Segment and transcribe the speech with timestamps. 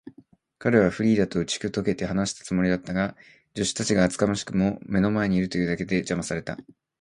[0.57, 3.15] 彼はフリーダとうちとけて話したかったが、
[3.55, 6.57] 助手たちが厚かましくも目の前にいるというだけで、じゃまされた。